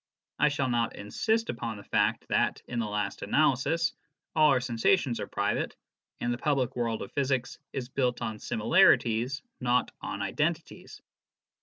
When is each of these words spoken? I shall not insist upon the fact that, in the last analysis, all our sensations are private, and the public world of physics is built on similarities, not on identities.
I 0.39 0.49
shall 0.49 0.67
not 0.67 0.95
insist 0.95 1.51
upon 1.51 1.77
the 1.77 1.83
fact 1.83 2.27
that, 2.29 2.63
in 2.67 2.79
the 2.79 2.87
last 2.87 3.21
analysis, 3.21 3.93
all 4.35 4.49
our 4.49 4.59
sensations 4.59 5.19
are 5.19 5.27
private, 5.27 5.75
and 6.19 6.33
the 6.33 6.39
public 6.39 6.75
world 6.75 7.03
of 7.03 7.11
physics 7.11 7.59
is 7.71 7.87
built 7.87 8.19
on 8.19 8.39
similarities, 8.39 9.43
not 9.59 9.91
on 10.01 10.23
identities. 10.23 11.03